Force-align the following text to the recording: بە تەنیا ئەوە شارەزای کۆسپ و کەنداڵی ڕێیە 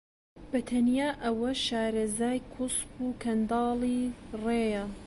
بە 0.49 0.59
تەنیا 0.69 1.09
ئەوە 1.23 1.51
شارەزای 1.65 2.39
کۆسپ 2.53 2.91
و 3.05 3.17
کەنداڵی 3.21 4.01
ڕێیە 4.43 4.83